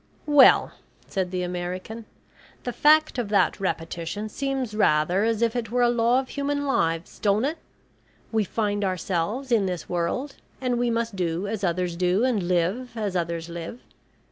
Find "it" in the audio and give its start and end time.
5.55-5.69, 7.45-7.59